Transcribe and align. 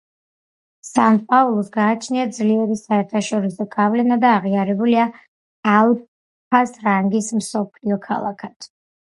სან-პაულუს 0.87 1.67
გააჩნია 1.75 2.23
ძლიერი 2.37 2.77
საერთაშორისო 2.79 3.67
გავლენა 3.75 4.17
და 4.25 4.33
აღიარებულია 4.39 5.05
ალფა 5.75 6.65
რანგის 6.89 7.31
მსოფლიო 7.43 8.01
ქალაქად. 8.11 8.71